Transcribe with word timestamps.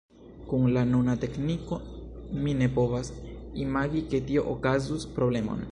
Kun 0.51 0.63
la 0.77 0.81
nuna 0.91 1.15
tekniko, 1.25 1.79
mi 2.45 2.57
ne 2.63 2.71
povas 2.79 3.13
imagi, 3.67 4.05
ke 4.15 4.25
tio 4.31 4.49
okazigus 4.57 5.09
problemon! 5.19 5.67